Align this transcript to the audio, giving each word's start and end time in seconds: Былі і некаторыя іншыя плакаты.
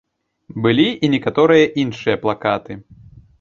Былі 0.65 0.85
і 1.07 1.09
некаторыя 1.15 1.67
іншыя 1.85 2.17
плакаты. 2.25 2.81